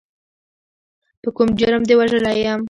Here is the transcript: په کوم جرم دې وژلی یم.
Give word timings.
په 1.21 1.29
کوم 1.35 1.49
جرم 1.59 1.83
دې 1.87 1.93
وژلی 1.99 2.35
یم. 2.43 2.59